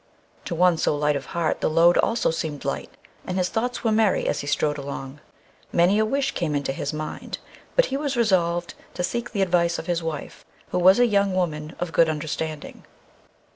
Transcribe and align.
To 0.45 0.55
one 0.55 0.77
so 0.77 0.97
light 0.97 1.15
of 1.15 1.27
heart 1.27 1.61
the 1.61 1.69
load 1.69 1.95
also 1.99 2.31
seemed 2.31 2.65
light, 2.65 2.89
and 3.27 3.37
his 3.37 3.49
thoughts 3.49 3.83
were 3.83 3.91
merry 3.91 4.27
as 4.27 4.39
he 4.39 4.47
strode 4.47 4.79
along. 4.79 5.19
Many 5.71 5.99
a 5.99 6.05
wish 6.05 6.31
came 6.31 6.55
into 6.55 6.73
his 6.73 6.91
mind, 6.91 7.37
but 7.75 7.85
he 7.93 7.97
was 7.97 8.17
resolved 8.17 8.73
to 8.95 9.03
seek 9.03 9.29
the 9.29 9.43
advice 9.43 9.77
of 9.77 9.85
his 9.85 10.01
wife, 10.01 10.43
who 10.71 10.79
was 10.79 10.97
a 10.97 11.05
young 11.05 11.35
woman 11.35 11.75
of 11.79 11.91
good 11.93 12.09
understanding. 12.09 12.83